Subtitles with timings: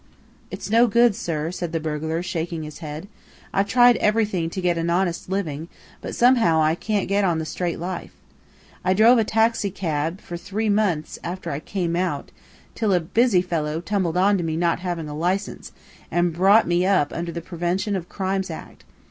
[0.49, 3.07] "It's no good, sir," said the burglar, shaking his head.
[3.53, 5.67] "I've tried everything to get an honest living,
[6.01, 8.09] but somehow I can't get on in the straight life.
[8.83, 12.31] I drove a taxicab for three months after I came out,
[12.73, 15.71] till a busy fellow[A] tumbled to me not having a license,
[16.09, 18.83] and brought me up under the Prevention of Crimes Act.